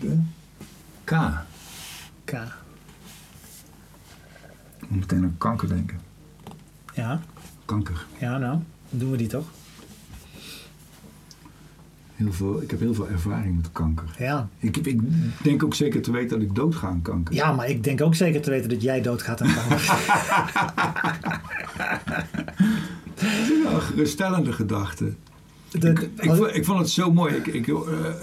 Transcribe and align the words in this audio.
De 0.00 0.16
K. 1.04 1.10
K. 2.24 2.32
Ik 4.80 4.90
moet 4.90 5.00
meteen 5.00 5.22
aan 5.22 5.34
kanker 5.38 5.68
denken. 5.68 6.00
Ja, 6.94 7.20
Kanker. 7.64 8.06
ja 8.18 8.38
nou, 8.38 8.58
dan 8.88 8.98
doen 8.98 9.10
we 9.10 9.16
die 9.16 9.26
toch? 9.26 9.46
Heel 12.14 12.32
veel, 12.32 12.62
ik 12.62 12.70
heb 12.70 12.80
heel 12.80 12.94
veel 12.94 13.08
ervaring 13.08 13.56
met 13.56 13.72
kanker. 13.72 14.04
Ja. 14.18 14.48
Ik, 14.58 14.76
ik 14.76 15.00
denk 15.42 15.62
ook 15.64 15.74
zeker 15.74 16.02
te 16.02 16.10
weten 16.10 16.38
dat 16.38 16.48
ik 16.48 16.54
doodga 16.54 16.86
aan 16.88 17.02
kanker. 17.02 17.34
ja, 17.34 17.52
maar 17.52 17.68
ik 17.68 17.84
denk 17.84 18.00
ook 18.00 18.14
zeker 18.14 18.40
te 18.40 18.50
weten 18.50 18.68
dat 18.68 18.82
jij 18.82 19.00
doodgaat 19.00 19.42
aan 19.42 19.54
kanker. 19.54 19.86
Dat 23.14 23.24
is 23.30 23.48
een 23.48 23.80
geruststellende 23.82 24.52
gedachte. 24.52 25.14
De- 25.70 25.88
Ik, 25.88 26.00
ik, 26.16 26.30
vond- 26.34 26.54
ik 26.54 26.64
vond 26.64 26.78
het 26.78 26.90
zo 26.90 27.12
mooi. 27.12 27.34
Ik, 27.34 27.46
ik 27.46 27.68
eh, 27.68 27.74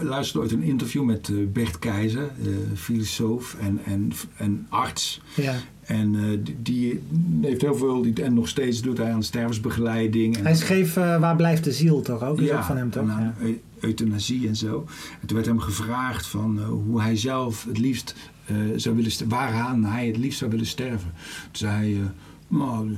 luisterde 0.02 0.40
ooit 0.46 0.52
een 0.52 0.64
interview 0.64 1.04
met 1.04 1.30
eh, 1.30 1.36
Bert 1.54 1.80
Keizer, 1.80 2.30
filosoof 2.76 3.56
en, 3.60 3.80
en, 3.86 4.12
en 4.38 4.66
arts. 4.70 5.22
ja. 5.36 5.56
En 5.82 6.16
eh, 6.16 6.40
die, 6.44 6.56
die 6.62 7.02
heeft 7.42 7.62
heel 7.62 7.76
veel, 7.76 8.02
die, 8.02 8.24
en 8.24 8.34
nog 8.34 8.48
steeds 8.48 8.82
doet 8.82 8.98
hij 8.98 9.12
aan 9.14 9.24
stervensbegeleiding. 9.24 10.38
En, 10.38 10.44
Hij 10.44 10.56
schreef 10.56 10.94
Waar 10.94 11.36
blijft 11.36 11.64
de 11.64 11.72
ziel 11.72 12.02
toch 12.02 12.24
ook? 12.24 12.40
Is 12.42 12.52
ook 12.52 12.64
van 12.64 12.78
hem 12.78 12.90
toch? 12.90 13.06
Ja. 13.08 13.34
euthanasie 13.80 14.48
en 14.48 14.56
zo. 14.56 14.86
En 15.22 15.28
toen 15.28 15.36
werd 15.36 15.48
hem 15.50 15.60
gevraagd 15.60 16.28
van 16.28 16.64
hoe 16.64 17.02
hij 17.02 17.18
zelf 17.18 17.66
het 17.68 17.78
liefst 17.78 18.16
zou 18.76 18.96
willen 18.96 19.12
waaraan 19.28 19.84
hij 19.86 20.08
het 20.08 20.18
liefst 20.18 20.38
zou 20.40 20.52
willen 20.52 20.66
sterven. 20.66 21.12
Toen 21.42 21.50
zei 21.52 21.94
hij, 21.96 22.04
nou, 22.48 22.98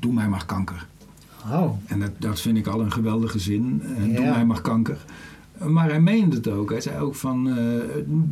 doe 0.00 0.12
mij 0.12 0.28
maar 0.28 0.46
kanker. 0.46 0.86
Oh, 1.50 1.70
En 1.86 2.00
dat, 2.00 2.10
dat 2.18 2.40
vind 2.40 2.56
ik 2.56 2.66
al 2.66 2.80
een 2.80 2.92
geweldige 2.92 3.38
zin. 3.38 3.82
Eh, 3.96 4.16
Doe 4.16 4.24
mij 4.30 4.44
maar 4.46 4.60
kanker. 4.60 5.04
Maar 5.68 5.88
hij 5.88 6.00
meende 6.00 6.36
het 6.36 6.48
ook. 6.48 6.70
Hij 6.70 6.80
zei 6.80 7.00
ook 7.00 7.14
van, 7.14 7.48
eh, 7.48 7.54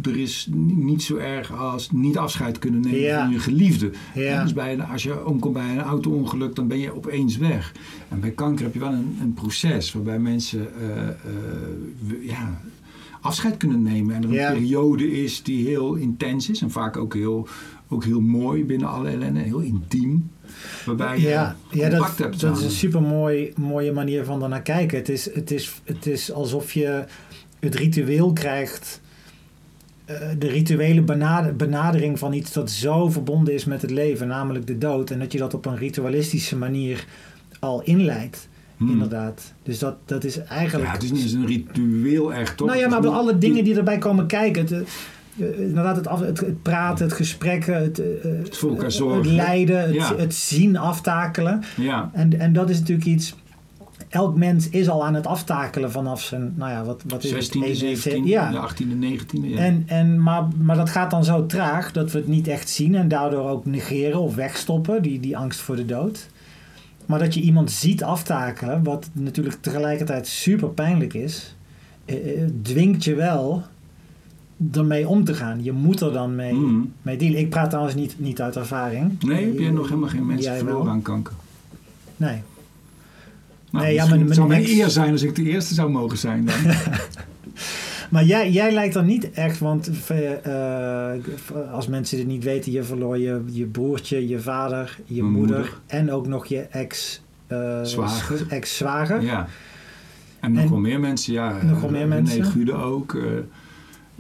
er 0.03 0.17
is 0.17 0.49
niet 0.67 1.03
zo 1.03 1.17
erg 1.17 1.53
als 1.53 1.91
niet 1.91 2.19
afscheid 2.19 2.59
kunnen 2.59 2.81
nemen 2.81 3.01
Ja. 3.01 3.23
van 3.25 3.33
je 3.33 3.39
geliefde. 3.39 3.91
Ja. 4.15 4.23
En 4.39 4.43
Dus 4.43 4.53
bij 4.53 4.73
een, 4.73 4.85
als 4.85 5.03
je 5.03 5.27
omkomt 5.27 5.55
bij 5.55 5.71
een 5.71 5.81
auto-ongeluk, 5.81 6.55
dan 6.55 6.69
ben 6.69 6.79
je 6.79 6.97
opeens 6.97 7.37
weg. 7.37 7.73
En 8.09 8.21
bij 8.21 8.31
kanker 8.31 8.65
heb 8.65 8.75
je 8.75 8.81
wel 8.81 8.93
een, 8.93 9.17
een 9.21 9.35
proces 9.35 9.93
waarbij 9.93 10.19
mensen 10.19 10.69
eh, 10.81 12.29
ja, 12.29 12.61
afscheid 13.21 13.57
kunnen 13.57 13.83
nemen. 13.83 14.15
En 14.15 14.23
er 14.23 14.29
een 14.29 14.35
Ja. 14.35 14.53
periode 14.53 15.23
is 15.23 15.43
die 15.43 15.67
heel 15.67 15.95
intens 15.95 16.51
is 16.51 16.61
en 16.63 16.71
vaak 16.71 16.97
ook 16.97 17.15
heel, 17.15 17.49
ook 17.93 18.05
heel 18.05 18.21
mooi 18.21 18.65
binnen 18.65 18.89
alle 18.89 19.09
ellende, 19.09 19.41
heel 19.41 19.59
intiem. 19.59 20.31
Waarbij 20.87 21.21
je 21.21 21.29
ja, 21.29 21.57
ja 21.71 21.89
dat, 21.89 22.19
hebt 22.19 22.41
dat 22.41 22.59
is 22.59 22.65
een 22.65 22.71
super 22.71 23.03
mooi, 23.03 23.53
mooie 23.57 23.93
manier 23.93 24.25
van 24.25 24.43
ernaar 24.43 24.63
kijken. 24.63 24.99
Het 24.99 25.09
is, 25.09 25.35
het, 25.35 25.51
is, 25.51 25.81
het 25.85 26.07
is 26.07 26.33
alsof 26.33 26.73
je 26.73 27.05
het 27.59 27.75
ritueel 27.75 28.33
krijgt. 28.33 29.01
eh, 30.05 30.17
de 30.39 30.47
rituele 30.49 31.03
benad- 31.03 31.57
benadering 31.57 32.19
van 32.19 32.33
iets 32.33 32.53
dat 32.53 32.71
zo 32.71 33.09
verbonden 33.11 33.55
is 33.55 33.65
met 33.65 33.83
het 33.83 33.91
leven, 33.91 34.29
namelijk 34.29 34.67
de 34.67 34.79
dood. 34.79 35.11
En 35.11 35.19
dat 35.19 35.33
je 35.33 35.39
dat 35.39 35.55
op 35.55 35.67
een 35.67 35.77
ritualistische 35.77 36.57
manier 36.57 37.07
al 37.59 37.83
inleidt. 37.83 38.49
Hmm. 38.77 38.91
Inderdaad. 38.91 39.53
Dus 39.63 39.79
dat, 39.79 39.97
dat 40.05 40.25
is 40.25 40.39
eigenlijk. 40.39 40.89
Ja, 40.89 40.95
het 40.95 41.03
is 41.03 41.11
niet 41.13 41.23
eens 41.23 41.33
een 41.33 41.47
ritueel 41.47 42.33
echt, 42.33 42.57
toch? 42.57 42.67
Nou 42.67 42.79
ja, 42.79 42.89
maar 42.89 43.09
alle 43.09 43.39
dingen 43.39 43.65
die 43.65 43.77
erbij 43.77 43.99
komen 43.99 44.27
kijken. 44.27 44.63
Het, 44.63 44.73
eh, 44.73 44.79
inderdaad, 45.37 45.97
het, 45.97 46.07
af, 46.07 46.21
het, 46.21 46.41
het 46.41 46.63
praten, 46.63 47.05
het 47.07 47.15
gesprekken, 47.15 47.75
het, 47.75 47.99
eh, 47.99 48.07
Het 48.23 48.61
elkaar 48.63 48.85
het 48.85 48.93
zorgen. 48.95 49.35
lijden, 49.35 49.81
het, 49.83 49.95
Ja. 49.95 50.17
het 50.17 50.35
zien 50.35 50.77
aftakelen. 50.77 51.63
Ja, 51.77 52.11
En, 52.13 52.41
en 52.41 52.53
dat 52.53 52.71
is 52.71 52.79
natuurlijk 52.79 53.07
iets. 53.09 53.35
Elk 54.09 54.37
mens 54.37 54.69
is 54.69 54.89
al 54.89 55.05
aan 55.07 55.15
het 55.15 55.27
aftakelen 55.27 55.91
vanaf 55.91 56.23
zijn. 56.23 56.53
Nou 56.57 56.71
ja, 56.71 56.85
wat, 56.85 57.03
wat 57.07 57.25
is 57.25 57.31
16e, 57.33 57.69
het? 57.69 57.79
17e, 57.79 58.29
Ja. 58.29 58.51
de 58.51 58.59
18e, 58.59 58.95
19e. 58.99 59.49
Ja. 59.49 59.57
En, 59.59 59.83
en, 59.87 60.23
maar, 60.23 60.43
maar 60.59 60.77
dat 60.77 60.91
gaat 60.91 61.11
dan 61.11 61.25
zo 61.25 61.47
traag 61.47 61.93
dat 61.93 62.13
we 62.13 62.19
het 62.19 62.29
niet 62.29 62.49
echt 62.49 62.69
zien 62.69 62.95
en 62.95 63.09
daardoor 63.09 63.49
ook 63.49 63.67
negeren 63.67 64.21
of 64.21 64.35
wegstoppen, 64.35 65.03
die, 65.03 65.21
die 65.21 65.37
angst 65.37 65.61
voor 65.61 65.77
de 65.77 65.87
dood. 65.87 66.29
Maar 67.07 67.19
dat 67.19 67.35
je 67.35 67.41
iemand 67.41 67.71
ziet 67.71 68.03
aftakelen, 68.03 68.83
wat 68.85 69.09
natuurlijk 69.13 69.57
tegelijkertijd 69.61 70.27
super 70.27 70.69
pijnlijk 70.69 71.15
is, 71.15 71.57
eh, 72.05 72.43
eh, 72.43 72.49
dwingt 72.63 73.05
je 73.05 73.15
wel 73.15 73.63
ermee 74.73 75.09
om 75.09 75.25
te 75.25 75.35
gaan. 75.35 75.65
Je 75.65 75.73
moet 75.73 76.01
er 76.01 76.13
dan 76.13 76.35
mee, 76.35 76.53
Mhm. 76.53 76.81
mee 77.03 77.17
dealen. 77.17 77.39
Ik 77.39 77.51
praat 77.51 77.69
trouwens 77.71 77.95
niet, 77.97 78.15
niet 78.19 78.41
uit 78.41 78.57
ervaring. 78.57 79.23
Nee, 79.23 79.45
heb 79.47 79.59
jij 79.59 79.71
nog 79.71 79.89
helemaal 79.89 80.09
geen 80.09 80.27
mensen 80.27 80.51
Jij 80.53 80.59
verloren 80.59 80.91
aan 80.93 81.03
kanker? 81.03 81.35
Nee. 82.17 82.39
Nou, 83.71 83.85
Nee, 83.85 83.95
ja, 83.95 84.07
maar- 84.07 84.19
het 84.19 84.35
zou 84.35 84.49
mijn 84.49 84.61
niks- 84.63 84.73
eer 84.73 84.89
zijn 84.89 85.13
als 85.13 85.23
ik 85.23 85.35
de 85.35 85.43
eerste 85.43 85.75
zou 85.75 85.91
mogen 85.91 86.19
zijn 86.19 86.45
dan. 86.45 86.55
Maar 88.11 88.25
jij, 88.25 88.51
jij 88.51 88.73
lijkt 88.73 88.95
er 88.95 89.05
niet 89.05 89.31
echt, 89.31 89.59
want 89.59 89.91
eh, 90.09 91.13
eh, 91.15 91.21
als 91.73 91.87
mensen 91.87 92.17
dit 92.17 92.27
niet 92.27 92.45
weten, 92.45 92.73
je 92.73 92.83
verloor 92.83 93.19
je, 93.19 93.43
je 93.47 93.65
broertje, 93.67 94.29
je 94.29 94.41
vader, 94.41 94.99
je 95.05 95.23
moeder, 95.23 95.57
moeder. 95.57 95.79
en 95.87 96.13
ook 96.13 96.27
nog 96.27 96.47
je 96.47 96.61
ex, 96.61 97.23
Zwager. 97.83 98.47
ex-zwager. 98.49 99.21
ja. 99.23 99.47
En 100.41 100.53
nog 100.53 100.63
En- 100.65 100.71
wel 100.71 100.79
meer 100.79 101.01
mensen, 101.01 101.33
ja. 101.33 101.63
Nog 101.63 101.81
wel 101.81 101.91
meer 101.91 102.09
mensen? 102.09 102.45
Gude 102.45 102.73
ook. 102.73 103.19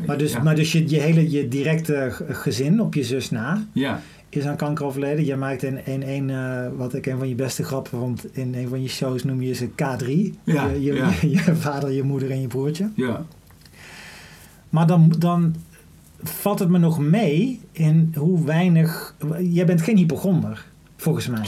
Maar 0.06 0.18
dus, 0.18 0.32
ja. 0.32 0.42
maar 0.42 0.54
dus 0.54 0.72
je, 0.72 0.88
je 0.88 1.00
hele 1.00 1.30
je 1.30 1.48
directe 1.48 2.12
gezin 2.28 2.80
op 2.80 2.94
je 2.94 3.04
zus 3.04 3.30
na 3.30 3.66
ja. 3.72 4.00
is 4.28 4.46
aan 4.46 4.56
kanker 4.56 4.84
overleden. 4.84 5.24
Jij 5.24 5.36
maakt 5.36 5.62
in, 5.62 5.86
in 5.86 6.02
een, 6.02 6.30
eh, 6.30 6.66
wat 6.76 6.94
ik 6.94 7.06
een 7.06 7.18
van 7.18 7.28
je 7.28 7.34
beste 7.34 7.64
grappen 7.64 7.98
vond, 7.98 8.36
in 8.36 8.54
een 8.54 8.68
van 8.68 8.82
je 8.82 8.88
shows 8.88 9.24
noem 9.24 9.42
je 9.42 9.54
ze 9.54 9.68
K3. 9.68 10.38
Ja, 10.44 10.66
je, 10.86 11.16
je, 11.20 11.54
vader, 11.54 11.90
je 11.90 12.02
moeder 12.02 12.30
en 12.30 12.40
je 12.40 12.46
broertje. 12.46 12.90
ja. 12.94 13.26
Maar 14.70 14.86
dan, 14.86 15.14
dan 15.18 15.54
valt 16.22 16.58
het 16.58 16.68
me 16.68 16.78
nog 16.78 16.98
mee 16.98 17.60
in 17.72 18.14
hoe 18.16 18.44
weinig... 18.44 19.16
Jij 19.40 19.66
bent 19.66 19.82
geen 19.82 19.96
hypochonder, 19.96 20.66
volgens 20.96 21.28
mij. 21.28 21.46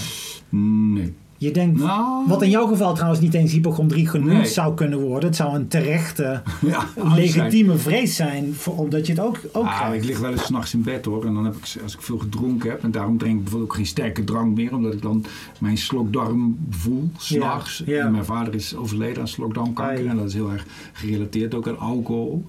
Nee. 0.48 1.14
Je 1.42 1.50
denkt, 1.50 1.80
Nou, 1.80 2.28
wat 2.28 2.42
in 2.42 2.50
jouw 2.50 2.66
geval 2.66 2.94
trouwens 2.94 3.20
niet 3.20 3.34
eens 3.34 3.52
hypochondrie 3.52 4.08
genoemd 4.08 4.32
Nee. 4.32 4.44
zou 4.46 4.74
kunnen 4.74 5.00
worden. 5.00 5.28
Het 5.28 5.36
zou 5.36 5.54
een 5.54 5.68
terechte, 5.68 6.42
ja, 6.66 6.86
legitieme 7.14 7.76
vrees 7.76 8.16
zijn, 8.16 8.54
voor, 8.54 8.76
omdat 8.76 9.06
je 9.06 9.12
het 9.12 9.20
ook, 9.22 9.38
ook 9.52 9.64
Ah, 9.64 9.76
krijgt. 9.78 9.96
ik 10.02 10.04
lig 10.08 10.18
wel 10.20 10.30
eens 10.30 10.44
s'nachts 10.44 10.74
in 10.74 10.82
bed 10.82 11.04
hoor. 11.04 11.26
En 11.26 11.34
dan 11.34 11.44
heb 11.44 11.54
ik, 11.54 11.76
als 11.82 11.94
ik 11.94 12.02
veel 12.02 12.18
gedronken 12.18 12.70
heb, 12.70 12.82
en 12.82 12.90
daarom 12.90 13.18
drink 13.18 13.34
ik 13.36 13.40
bijvoorbeeld 13.42 13.70
ook 13.70 13.76
geen 13.76 13.86
sterke 13.86 14.24
drank 14.24 14.56
meer, 14.56 14.74
omdat 14.74 14.92
ik 14.92 15.02
dan 15.02 15.24
mijn 15.58 15.78
slokdarm 15.78 16.56
voel, 16.70 17.10
s'nachts. 17.16 17.82
Ja, 17.86 18.08
mijn 18.08 18.24
vader 18.24 18.54
is 18.54 18.76
overleden 18.76 19.20
aan 19.20 19.28
slokdarmkanker. 19.28 20.06
En 20.06 20.16
dat 20.16 20.26
is 20.26 20.34
heel 20.34 20.50
erg 20.50 20.66
gerelateerd 20.92 21.54
ook 21.54 21.68
aan 21.68 21.78
alcohol. 21.78 22.44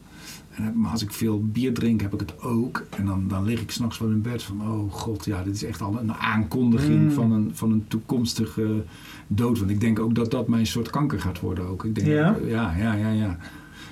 En, 0.56 0.74
maar 0.80 0.92
als 0.92 1.02
ik 1.02 1.12
veel 1.12 1.44
bier 1.46 1.74
drink, 1.74 2.02
heb 2.02 2.14
ik 2.14 2.20
het 2.20 2.42
ook. 2.42 2.86
En 2.98 3.06
dan, 3.06 3.28
dan 3.28 3.44
lig 3.44 3.62
ik 3.62 3.72
s'nachts 3.72 3.98
wel 4.00 4.10
in 4.10 4.22
bed 4.22 4.44
van, 4.44 4.62
oh 4.62 4.92
god, 4.92 5.26
ja, 5.26 5.44
dit 5.44 5.56
is 5.56 5.64
echt 5.64 5.82
al 5.82 5.98
een 6.00 6.14
aankondiging 6.14 7.02
Mm. 7.04 7.12
van, 7.12 7.32
een, 7.32 7.52
van 7.54 7.72
een 7.72 7.86
toekomstige 7.88 8.84
dood. 9.28 9.60
Want 9.60 9.72
ik 9.72 9.80
denk 9.80 10.00
ook 10.00 10.16
dat 10.16 10.32
dat 10.32 10.48
mijn 10.48 10.66
soort 10.68 10.90
kanker 10.90 11.20
gaat 11.20 11.40
worden 11.40 11.68
ook. 11.68 11.84
Ik 11.86 11.96
denk, 11.96 12.08
Ja? 12.08 12.36
ja, 12.46 12.74
ja, 12.78 12.94
ja, 12.94 13.10
ja. 13.10 13.38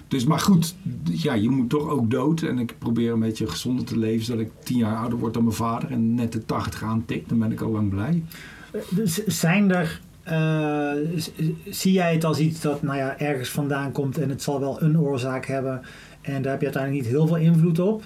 Dus, 0.07 0.25
maar 0.25 0.39
goed, 0.39 0.75
ja, 1.03 1.33
je 1.33 1.49
moet 1.49 1.69
toch 1.69 1.89
ook 1.89 2.11
dood. 2.11 2.41
En 2.41 2.59
ik 2.59 2.75
probeer 2.77 3.11
een 3.13 3.19
beetje 3.19 3.47
gezonder 3.47 3.85
te 3.85 3.97
leven, 3.97 4.25
zodat 4.25 4.41
ik 4.41 4.51
tien 4.63 4.77
jaar 4.77 4.95
ouder 4.95 5.19
word 5.19 5.33
dan 5.33 5.43
mijn 5.43 5.55
vader. 5.55 5.91
En 5.91 6.13
net 6.15 6.31
de 6.31 6.45
80 6.45 6.83
aantikt, 6.83 7.29
dan 7.29 7.39
ben 7.39 7.51
ik 7.51 7.61
al 7.61 7.71
lang 7.71 7.89
blij. 7.89 8.23
Dus 8.89 9.25
zijn 9.25 9.71
er... 9.71 10.01
eh, 10.23 10.91
zie 11.69 11.91
jij 11.91 12.13
het 12.13 12.23
als 12.23 12.39
iets 12.39 12.61
dat 12.61 12.81
nou 12.81 12.97
ja, 12.97 13.19
ergens 13.19 13.49
vandaan 13.49 13.91
komt 13.91 14.17
en 14.17 14.29
het 14.29 14.41
zal 14.41 14.59
wel 14.59 14.81
een 14.81 14.99
oorzaak 14.99 15.45
hebben 15.45 15.81
en 16.21 16.41
daar 16.41 16.51
heb 16.51 16.59
je 16.59 16.65
uiteindelijk 16.65 17.03
niet 17.03 17.13
heel 17.13 17.27
veel 17.27 17.35
invloed 17.37 17.79
op? 17.79 18.03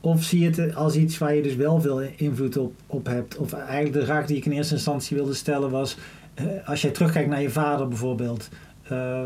Of 0.00 0.22
zie 0.24 0.40
je 0.40 0.50
het 0.50 0.74
als 0.74 0.94
iets 0.96 1.18
waar 1.18 1.34
je 1.34 1.42
dus 1.42 1.54
wel 1.56 1.80
veel 1.80 2.00
invloed 2.16 2.56
op, 2.56 2.72
op 2.86 3.06
hebt? 3.06 3.36
Of 3.36 3.52
eigenlijk 3.52 3.92
de 3.92 4.04
vraag 4.04 4.26
die 4.26 4.36
ik 4.36 4.44
in 4.44 4.52
eerste 4.52 4.74
instantie 4.74 5.16
wilde 5.16 5.34
stellen 5.34 5.70
was... 5.70 5.96
eh, 6.34 6.44
als 6.64 6.80
jij 6.82 6.90
terugkijkt 6.90 7.28
naar 7.28 7.42
je 7.42 7.50
vader 7.50 7.88
bijvoorbeeld... 7.88 8.48
eh, 8.82 9.20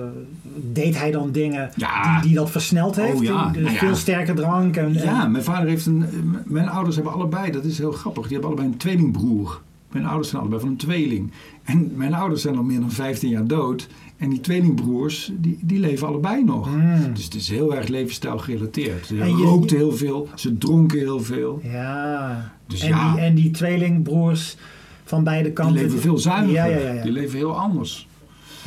deed 0.57 0.99
hij 0.99 1.11
dan 1.11 1.31
dingen 1.33 1.71
Ja. 1.77 2.21
die, 2.21 2.29
die 2.29 2.37
dat 2.39 2.51
versneld 2.51 2.97
heeft? 2.97 3.17
Oh 3.17 3.23
ja, 3.23 3.49
dus 3.49 3.63
nou 3.63 3.73
ja. 3.75 3.79
Veel 3.79 3.95
sterke 3.95 4.35
drank? 4.35 4.77
En, 4.77 4.85
en- 4.85 4.93
Ja, 5.05 5.27
mijn 5.29 5.45
vader 5.45 5.69
heeft 5.69 5.87
een. 5.87 6.05
Mijn 6.45 6.69
ouders 6.69 6.95
hebben 6.97 7.13
allebei, 7.15 7.51
dat 7.51 7.65
is 7.65 7.79
heel 7.79 7.93
grappig, 7.93 8.23
die 8.23 8.33
hebben 8.33 8.49
allebei 8.51 8.69
een 8.73 8.79
tweelingbroer. 8.79 9.61
Mijn 9.93 10.05
ouders 10.07 10.29
zijn 10.29 10.41
allebei 10.41 10.61
van 10.63 10.71
een 10.71 10.77
tweeling. 10.77 11.31
En 11.63 11.93
mijn 11.97 12.15
ouders 12.15 12.43
zijn 12.43 12.57
al 12.57 12.63
meer 12.63 12.81
dan 12.81 12.91
15 12.91 13.29
jaar 13.29 13.47
dood. 13.47 13.89
En 14.17 14.29
die 14.31 14.41
tweelingbroers, 14.41 15.33
die, 15.35 15.59
die 15.61 15.79
leven 15.79 16.07
allebei 16.07 16.45
nog. 16.45 16.71
Mm. 16.77 17.15
Dus 17.15 17.25
het 17.25 17.35
is 17.35 17.49
heel 17.49 17.75
erg 17.77 17.89
levensstijl 17.89 18.39
gerelateerd. 18.39 19.07
Ze 19.07 19.21
En 19.21 19.37
je- 19.37 19.45
rookten 19.45 19.77
heel 19.77 19.93
veel, 19.93 20.29
ze 20.35 20.59
dronken 20.59 20.99
heel 20.99 21.21
veel. 21.21 21.61
Ja. 21.63 22.53
Dus 22.67 22.81
en, 22.81 22.89
ja. 22.89 23.13
die, 23.13 23.21
en 23.23 23.35
die 23.35 23.51
tweelingbroers 23.51 24.57
van 25.05 25.25
beide 25.25 25.45
Die 25.45 25.53
kanten... 25.53 25.83
leven 25.83 25.99
veel 26.01 26.19
zuiniger. 26.19 26.55
Ja, 26.55 26.65
ja, 26.65 26.79
ja. 26.79 26.93
ja. 26.93 27.03
Die 27.03 27.13
leven 27.13 27.39
heel 27.39 27.59
anders. 27.59 28.09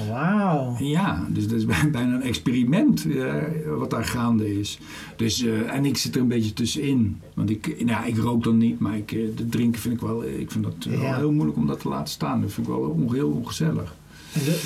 Wauw. 0.10 0.76
Ja, 0.80 1.26
dus 1.30 1.48
dat 1.48 1.58
is 1.58 1.66
bij- 1.66 1.90
bijna 1.92 2.14
een 2.16 2.22
experiment 2.22 3.06
eh, 3.18 3.34
wat 3.78 3.90
daar 3.90 4.04
gaande 4.06 4.60
is. 4.60 4.80
Dus, 5.16 5.44
eh, 5.44 5.74
en 5.76 5.86
ik 5.86 5.98
zit 5.98 6.16
er 6.16 6.22
een 6.22 6.28
beetje 6.28 6.54
tussenin. 6.54 7.22
Want 7.34 7.50
ik, 7.50 7.86
nou, 7.86 8.08
ik 8.08 8.18
rook 8.18 8.44
dan 8.44 8.58
niet, 8.58 8.80
maar 8.80 8.98
ik, 8.98 9.12
eh, 9.12 9.20
de 9.36 9.50
drinken 9.50 9.82
vind 9.82 9.94
ik 9.94 10.02
wel, 10.02 10.24
ik 10.24 10.52
vind 10.52 10.64
dat 10.64 10.74
wel 10.84 11.16
heel 11.16 11.32
moeilijk 11.32 11.58
om 11.58 11.68
dat 11.68 11.80
te 11.80 11.90
laten 11.90 12.14
staan. 12.14 12.42
Dat 12.42 12.52
vind 12.52 12.68
ik 12.68 12.74
wel 12.74 12.82
onge- 12.82 13.16
heel 13.16 13.30
ongezellig. 13.30 13.96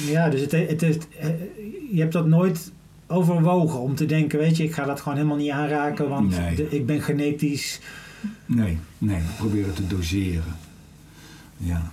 Ja, 0.08 0.30
dus 0.30 0.42
het, 0.42 0.52
het 0.52 0.81
is, 0.81 0.96
je 1.92 2.00
hebt 2.00 2.14
dat 2.14 2.28
nooit 2.28 2.72
overwogen 3.08 3.80
om 3.80 3.96
te 3.96 4.06
denken, 4.06 4.40
weet 4.40 4.58
je, 4.58 4.64
ik 4.64 4.74
ga 4.74 4.86
dat 4.86 5.02
gewoon 5.02 5.18
helemaal 5.18 5.38
niet 5.38 5.52
aanraken, 5.52 6.10
want 6.10 6.38
Nee. 6.40 6.56
de- 6.56 6.68
ik 6.70 6.86
ben 6.86 7.02
genetisch. 7.02 7.80
Nee, 8.46 8.78
nee, 8.98 9.22
probeer 9.38 9.66
het 9.66 9.76
te 9.76 9.88
doseren. 9.88 10.56
Ja. 11.58 11.92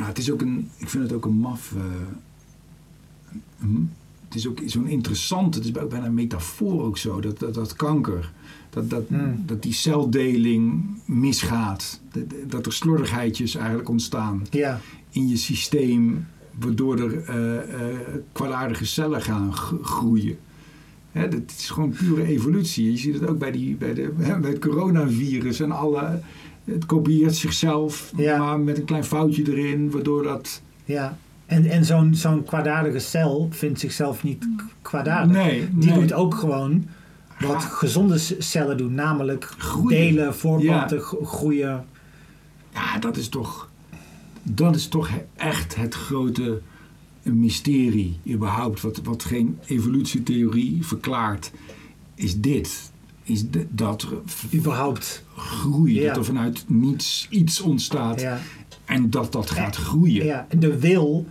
Ja. 0.00 0.06
Het 0.06 0.18
is 0.18 0.30
ook 0.30 0.40
een, 0.40 0.68
ik 0.76 0.88
vind 0.88 1.02
het 1.02 1.12
ook 1.12 1.24
een 1.24 1.38
maf. 1.38 1.72
eh, 1.76 1.82
een- 3.60 3.90
het 4.24 4.34
is 4.38 4.48
ook 4.48 4.58
zo'n 4.66 4.86
interessant, 4.86 5.54
het 5.54 5.64
is 5.64 5.76
ook 5.76 5.88
bijna 5.90 6.06
een 6.06 6.14
metafoor 6.14 6.82
ook 6.82 6.98
zo, 6.98 7.20
dat, 7.20 7.38
dat, 7.38 7.54
dat 7.54 7.74
kanker, 7.76 8.32
dat, 8.70 8.90
dat, 8.90 9.02
Hmm. 9.08 9.42
dat 9.46 9.62
die 9.62 9.72
celdeling 9.72 10.84
misgaat. 11.06 12.00
Dat, 12.12 12.22
dat 12.48 12.66
er 12.66 12.72
slordigheidjes 12.72 13.54
eigenlijk 13.54 13.88
ontstaan 13.88 14.46
in 15.10 15.28
je 15.28 15.36
systeem, 15.36 16.26
waardoor 16.60 16.98
er 16.98 17.22
eh, 17.24 17.98
kwaadaardige 18.32 18.84
cellen 18.86 19.22
gaan 19.22 19.54
groeien. 19.82 20.36
Hè, 21.12 21.28
dat 21.28 21.42
is 21.58 21.70
gewoon 21.70 21.90
pure 21.90 22.24
evolutie. 22.24 22.90
Je 22.90 22.96
ziet 22.96 23.14
het 23.14 23.28
ook 23.28 23.38
bij, 23.38 23.50
die, 23.52 23.74
bij, 23.76 23.94
de, 23.94 24.12
bij 24.40 24.50
het 24.50 24.58
coronavirus 24.58 25.60
en 25.60 25.70
alle. 25.70 26.20
Het 26.72 26.86
kopieert 26.86 27.36
zichzelf, 27.36 28.12
Ja. 28.16 28.38
maar 28.38 28.60
met 28.60 28.78
een 28.78 28.84
klein 28.84 29.04
foutje 29.04 29.50
erin, 29.56 29.90
waardoor 29.90 30.22
dat. 30.22 30.62
ja. 30.84 31.18
En, 31.46 31.64
en 31.66 31.84
zo'n 31.84 32.14
zo'n 32.14 32.44
kwaadaardige 32.44 32.98
cel 32.98 33.48
vindt 33.50 33.80
zichzelf 33.80 34.22
niet 34.22 34.48
kwaadaardig. 34.82 35.36
Nee, 35.36 35.68
Die 35.74 35.90
nee. 35.90 35.98
doet 36.00 36.12
ook 36.12 36.34
gewoon 36.34 36.86
wat 37.40 37.62
gezonde 37.64 38.18
cellen 38.38 38.76
doen, 38.76 38.94
namelijk 38.94 39.44
Groeien. 39.58 39.88
delen, 39.88 40.34
voorplanten, 40.34 41.00
groeien. 41.24 41.84
Ja, 42.74 42.98
dat 42.98 43.16
is 43.16 43.28
toch. 43.28 43.68
Dat 44.42 44.74
is 44.74 44.88
toch 44.88 45.08
echt 45.36 45.76
het 45.76 45.94
grote 45.94 46.60
mysterie, 47.22 48.18
überhaupt. 48.28 48.80
Wat, 48.80 49.00
wat 49.04 49.24
geen 49.24 49.58
evolutietheorie 49.66 50.86
verklaart, 50.86 51.50
is 52.14 52.40
dit. 52.40 52.90
Is 53.30 53.44
dat 53.68 54.02
er 54.02 54.08
Überhaupt. 54.58 55.24
groei, 55.36 56.00
Ja. 56.00 56.06
dat 56.06 56.16
er 56.16 56.24
vanuit 56.24 56.64
niets 56.66 57.26
iets 57.30 57.60
ontstaat 57.60 58.20
Ja. 58.20 58.38
en 58.84 59.10
dat 59.10 59.32
dat 59.32 59.50
gaat 59.50 59.76
groeien. 59.76 60.24
Ja, 60.24 60.46
en 60.48 60.58
de 60.60 60.78
wil, 60.78 61.26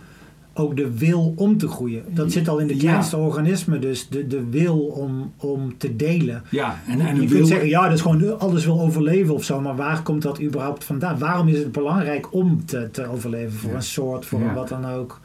ook 0.54 0.76
de 0.76 0.98
wil 0.98 1.32
om 1.36 1.58
te 1.58 1.68
groeien. 1.68 2.04
Dat 2.14 2.32
zit 2.32 2.48
al 2.48 2.58
in 2.58 2.66
de 2.66 2.74
Ja. 2.74 2.80
kleinste 2.80 3.16
organismen, 3.16 3.80
dus 3.80 4.08
de, 4.08 4.26
de 4.26 4.44
wil 4.50 4.78
om, 4.78 5.32
om 5.36 5.74
te 5.78 5.96
delen. 5.96 6.42
Ja, 6.50 6.80
en, 6.86 7.00
en 7.00 7.12
je 7.14 7.18
kunt 7.18 7.30
wil, 7.30 7.46
zeggen, 7.46 7.68
ja, 7.68 7.82
dat 7.84 7.92
is 7.92 8.00
gewoon 8.00 8.38
alles 8.38 8.64
wil 8.64 8.80
overleven 8.80 9.34
of 9.34 9.44
zo, 9.44 9.60
maar 9.60 9.76
waar 9.76 10.02
komt 10.02 10.22
dat 10.22 10.40
überhaupt 10.42 10.84
vandaan? 10.84 11.18
Waarom 11.18 11.48
is 11.48 11.58
het 11.58 11.72
belangrijk 11.72 12.34
om 12.34 12.64
te, 12.64 12.88
te 12.92 13.06
overleven 13.06 13.58
voor 13.58 13.74
een 13.74 13.82
soort, 13.82 14.26
voor 14.26 14.40
een 14.40 14.54
wat 14.54 14.68
dan 14.68 14.86
ook? 14.86 15.20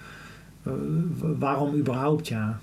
Eh, 0.64 0.72
waarom 1.40 1.76
überhaupt, 1.76 2.28
ja? 2.28 2.60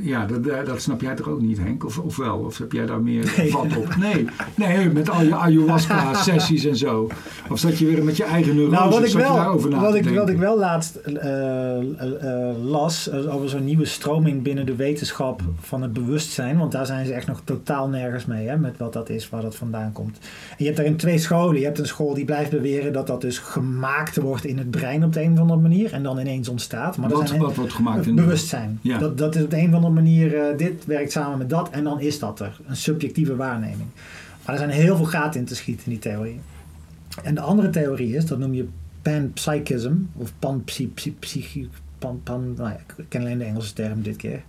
Ja 0.00 0.26
dat, 0.26 0.44
dat 0.44 0.66
dat 0.66 0.82
snap 0.82 1.00
jij 1.00 1.14
toch 1.14 1.28
ook 1.28 1.40
niet, 1.40 1.58
Henk? 1.58 1.84
Of, 1.84 1.98
of 1.98 2.16
wel? 2.16 2.38
Of 2.38 2.58
heb 2.58 2.72
jij 2.72 2.86
daar 2.86 3.02
meer 3.02 3.32
Nee. 3.36 3.50
vat 3.50 3.76
op? 3.76 3.96
Nee, 3.96 4.26
nee, 4.54 4.88
met 4.90 5.10
al 5.10 5.22
je 5.22 5.34
ayahuasca-sessies 5.34 6.64
en 6.64 6.76
zo. 6.76 7.08
Of 7.50 7.58
zat 7.58 7.78
je 7.78 7.86
weer 7.86 8.04
met 8.04 8.16
je 8.16 8.24
eigen 8.24 8.54
neurose? 8.54 8.76
Nou, 8.76 8.90
wat 8.90 9.04
ik, 9.04 9.12
wel, 9.12 9.34
daarover 9.34 9.70
na 9.70 9.80
wat, 9.80 9.94
ik, 9.94 10.08
wat 10.08 10.28
ik 10.28 10.36
wel 10.38 10.58
laatst 10.58 10.94
eh, 10.94 11.16
eh, 11.16 12.50
eh, 12.50 12.56
las 12.64 13.08
eh, 13.08 13.34
over 13.34 13.48
zo'n 13.48 13.64
nieuwe 13.64 13.84
stroming 13.84 14.42
binnen 14.42 14.66
de 14.66 14.74
wetenschap 14.74 15.42
van 15.60 15.82
het 15.82 15.92
bewustzijn. 15.92 16.58
Want 16.58 16.72
daar 16.72 16.86
zijn 16.86 17.06
ze 17.06 17.12
echt 17.12 17.26
nog 17.26 17.40
totaal 17.44 17.88
nergens 17.88 18.26
mee, 18.26 18.48
hè, 18.48 18.56
met 18.56 18.76
wat 18.76 18.92
dat 18.92 19.08
is, 19.08 19.28
waar 19.28 19.42
dat 19.42 19.56
vandaan 19.56 19.92
komt. 19.92 20.18
En 20.50 20.56
je 20.56 20.64
hebt 20.64 20.76
daarin 20.76 20.96
twee 20.96 21.18
scholen. 21.18 21.58
Je 21.58 21.64
hebt 21.64 21.78
een 21.78 21.86
school 21.86 22.14
die 22.14 22.24
blijft 22.24 22.50
beweren 22.50 22.92
dat 22.92 23.06
dat 23.06 23.20
dus 23.20 23.38
gemaakt 23.38 24.16
wordt 24.16 24.44
in 24.44 24.58
het 24.58 24.70
brein 24.70 25.04
op 25.04 25.12
de 25.12 25.22
een 25.22 25.32
of 25.32 25.38
andere 25.38 25.60
manier. 25.60 25.92
En 25.92 26.02
dan 26.02 26.18
ineens 26.18 26.48
ontstaat. 26.48 26.96
Maar 26.96 27.08
wat, 27.08 27.28
zijn 27.28 27.40
wat 27.40 27.54
wordt 27.54 27.72
gemaakt 27.72 28.06
in 28.06 28.14
bewustzijn. 28.14 28.78
Ja. 28.82 28.98
Dat, 28.98 29.18
dat 29.18 29.34
is 29.34 29.42
op 29.42 29.50
de 29.50 29.56
een 29.56 29.68
of 29.68 29.74
andere 29.74 29.77
manier, 29.80 30.38
eh, 30.38 30.56
dit 30.56 30.84
werkt 30.84 31.12
samen 31.12 31.38
met 31.38 31.50
dat 31.50 31.70
en 31.70 31.84
dan 31.84 32.00
is 32.00 32.18
dat 32.18 32.40
er. 32.40 32.60
Een 32.66 32.76
subjectieve 32.76 33.36
waarneming. 33.36 33.88
Maar 34.44 34.54
er 34.54 34.60
zijn 34.60 34.70
heel 34.70 34.96
veel 34.96 35.04
gaten 35.04 35.40
in 35.40 35.46
te 35.46 35.54
schieten 35.54 35.84
in 35.84 35.90
die 35.90 36.00
theorie. 36.00 36.40
En 37.22 37.34
de 37.34 37.40
andere 37.40 37.70
theorie 37.70 38.16
is, 38.16 38.26
dat 38.26 38.38
noem 38.38 38.54
je 38.54 38.68
panpsychism 39.02 39.94
of 40.16 40.32
panpsychie. 40.38 41.68
Pan, 41.98 42.20
pan, 42.22 42.54
nou 42.56 42.68
ja, 42.68 42.80
ik 42.96 43.04
ken 43.08 43.20
alleen 43.20 43.38
de 43.38 43.44
Engelse 43.44 43.72
term 43.72 44.02
dit 44.02 44.16
keer. 44.16 44.42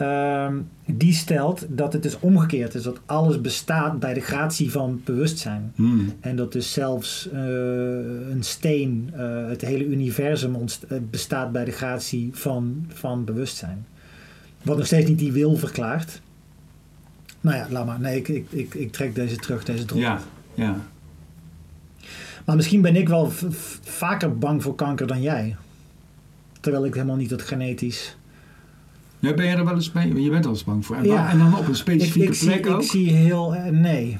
Ehm, 0.00 0.58
die 0.86 1.12
stelt 1.12 1.66
dat 1.68 1.92
het 1.92 2.02
dus 2.02 2.18
omgekeerd 2.20 2.74
is. 2.74 2.82
Dat 2.82 3.00
alles 3.06 3.40
bestaat 3.40 4.00
bij 4.00 4.14
de 4.14 4.20
gratie 4.20 4.70
van 4.70 5.00
bewustzijn. 5.04 5.72
Hmm. 5.74 6.12
En 6.20 6.36
dat 6.36 6.52
dus 6.52 6.72
zelfs 6.72 7.28
eh, 7.32 7.40
een 8.30 8.42
steen, 8.42 9.10
eh, 9.12 9.48
het 9.48 9.60
hele 9.60 9.84
universum 9.84 10.56
bestaat 11.10 11.52
bij 11.52 11.64
de 11.64 11.70
gratie 11.70 12.30
van, 12.32 12.86
van 12.88 13.24
bewustzijn. 13.24 13.86
Wat 14.62 14.76
nog 14.76 14.86
steeds 14.86 15.08
niet 15.08 15.18
die 15.18 15.32
wil 15.32 15.56
verklaart. 15.56 16.20
Nou 17.40 17.56
ja, 17.56 17.66
laat 17.70 17.86
maar. 17.86 18.00
Nee, 18.00 18.16
ik, 18.16 18.28
ik, 18.28 18.46
ik, 18.50 18.74
ik 18.74 18.92
trek 18.92 19.14
deze 19.14 19.36
terug, 19.36 19.64
deze 19.64 19.84
drop. 19.84 20.00
Ja, 20.00 20.20
ja. 20.54 20.76
Maar 22.44 22.56
misschien 22.56 22.80
ben 22.82 22.96
ik 22.96 23.08
wel 23.08 23.30
vaker 23.82 24.38
bang 24.38 24.62
voor 24.62 24.74
kanker 24.74 25.06
dan 25.06 25.22
jij. 25.22 25.56
Terwijl 26.60 26.84
ik 26.84 26.94
helemaal 26.94 27.16
niet 27.16 27.28
dat 27.30 27.42
genetisch... 27.42 28.16
ja. 29.18 29.34
Ben 29.34 29.46
je 29.46 29.54
er 29.56 29.64
wel 29.64 29.74
eens 29.74 29.92
mee? 29.92 30.22
Je 30.22 30.30
bent 30.30 30.44
wel 30.44 30.52
eens 30.52 30.64
bang 30.64 30.86
voor. 30.86 30.96
En, 30.96 31.04
Ja. 31.04 31.30
en 31.30 31.38
dan 31.38 31.58
op 31.58 31.66
een 31.68 31.74
specifieke 31.74 32.28
ik, 32.28 32.34
zie, 32.34 32.48
plek 32.48 32.66
ook? 32.66 32.82
ik 32.82 32.88
zie 32.90 33.10
heel... 33.12 33.54
eh, 33.54 33.64
nee. 33.72 34.18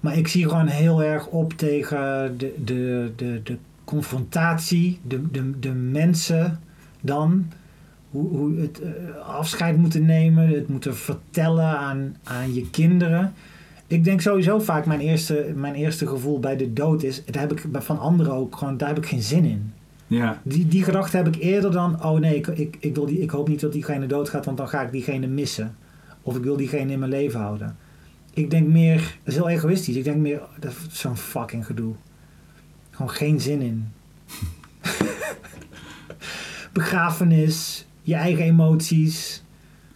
Maar 0.00 0.16
ik 0.16 0.28
zie 0.28 0.48
gewoon 0.48 0.66
heel 0.66 1.02
erg 1.02 1.26
op 1.26 1.52
tegen 1.52 2.34
de, 2.38 2.54
de, 2.64 3.12
de, 3.16 3.40
de 3.44 3.56
confrontatie, 3.84 4.98
de, 5.02 5.30
de, 5.30 5.58
de 5.58 5.72
mensen 5.72 6.60
dan. 7.00 7.50
Hoe, 8.16 8.28
hoe 8.28 8.60
het 8.60 8.80
eh, 8.80 8.90
afscheid 9.26 9.76
moeten 9.76 10.04
nemen, 10.04 10.48
het 10.48 10.68
moeten 10.68 10.96
vertellen 10.96 11.78
aan, 11.78 12.16
aan 12.22 12.54
je 12.54 12.70
kinderen. 12.70 13.32
Ik 13.86 14.04
denk 14.04 14.20
sowieso 14.20 14.58
vaak 14.58 14.86
mijn 14.86 15.00
eerste, 15.00 15.52
mijn 15.54 15.74
eerste 15.74 16.06
gevoel 16.06 16.40
bij 16.40 16.56
de 16.56 16.72
dood 16.72 17.02
is, 17.02 17.24
daar 17.24 17.42
heb 17.42 17.52
ik 17.52 17.64
van 17.72 17.98
anderen 17.98 18.32
ook 18.32 18.56
gewoon, 18.56 18.76
daar 18.76 18.88
heb 18.88 18.98
ik 18.98 19.06
geen 19.06 19.22
zin 19.22 19.44
in. 19.44 19.72
Ja, 20.06 20.40
Die, 20.42 20.68
die 20.68 20.84
gedachte 20.84 21.16
heb 21.16 21.26
ik 21.26 21.36
eerder 21.36 21.72
dan, 21.72 22.04
oh 22.04 22.18
nee, 22.20 22.36
ik, 22.36 22.46
ik, 22.46 22.76
ik, 22.80 22.94
wil 22.94 23.06
die, 23.06 23.20
ik 23.20 23.30
hoop 23.30 23.48
niet 23.48 23.60
dat 23.60 23.72
diegene 23.72 24.06
doodgaat, 24.06 24.44
want 24.44 24.56
dan 24.56 24.68
ga 24.68 24.82
ik 24.82 24.92
diegene 24.92 25.26
missen. 25.26 25.76
Of 26.22 26.36
ik 26.36 26.42
wil 26.42 26.56
diegene 26.56 26.92
in 26.92 26.98
mijn 26.98 27.10
leven 27.10 27.40
houden. 27.40 27.76
Ik 28.34 28.50
denk 28.50 28.66
meer, 28.66 28.96
dat 28.96 29.34
is 29.34 29.34
heel 29.34 29.48
egoïstisch, 29.48 29.96
ik 29.96 30.04
denk 30.04 30.16
meer, 30.16 30.40
dat 30.60 30.70
is 30.70 31.00
zo'n 31.00 31.16
fucking 31.16 31.66
gedoe. 31.66 31.94
Gewoon 32.90 33.10
geen 33.10 33.40
zin 33.40 33.60
in. 33.60 33.88
Begrafenis, 36.72 37.86
je 38.06 38.14
eigen 38.14 38.44
emoties. 38.44 39.42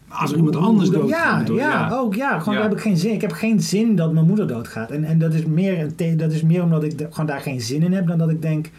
als 0.08 0.30
er 0.30 0.36
iemand 0.36 0.56
anders 0.56 0.90
doodgaat. 0.90 1.48
Ja, 1.48 1.54
ja, 1.54 1.90
ook 1.92 2.14
ja. 2.14 2.38
Gewoon 2.38 2.54
Ja. 2.54 2.60
daar 2.60 2.68
heb 2.70 2.78
ik 2.78 2.84
geen 2.84 2.96
zin. 2.96 3.12
Ik 3.12 3.20
heb 3.20 3.32
geen 3.32 3.60
zin 3.60 3.96
dat 3.96 4.12
mijn 4.12 4.26
moeder 4.26 4.46
doodgaat. 4.46 4.90
En, 4.90 5.04
en 5.04 5.18
dat, 5.18 5.34
is 5.34 5.44
meer 5.44 5.92
een 5.98 6.16
dat 6.16 6.32
is 6.32 6.42
meer 6.42 6.62
omdat 6.62 6.82
ik 6.84 6.92
gewoon 7.10 7.26
daar 7.26 7.40
geen 7.40 7.60
zin 7.60 7.82
in 7.82 7.92
heb 7.92 8.06
dan 8.06 8.18
dat 8.18 8.30
ik 8.30 8.42
denk, 8.42 8.70